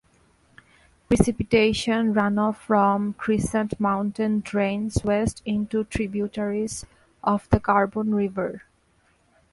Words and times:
Precipitation 1.07 2.11
runoff 2.15 2.55
from 2.55 3.13
Crescent 3.13 3.79
Mountain 3.79 4.39
drains 4.39 5.03
west 5.03 5.43
into 5.45 5.83
tributaries 5.83 6.87
of 7.23 7.47
the 7.51 7.59
Carbon 7.59 8.15
River. 8.15 8.63